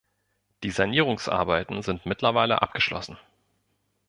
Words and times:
Die 0.63 0.71
Sanierungsarbeiten 0.71 1.83
sind 1.83 2.07
mittlerweile 2.07 2.63
abgeschlossen. 2.63 3.19